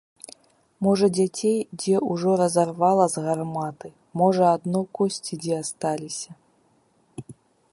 Можа 0.85 1.07
дзяцей 1.17 1.59
дзе 1.83 1.95
ўжо 2.11 2.31
разарвала 2.41 3.05
з 3.15 3.23
гарматы, 3.27 3.87
можа 4.23 4.43
адно 4.55 4.81
косці 4.99 5.33
дзе 5.45 5.55
асталіся! 5.65 6.31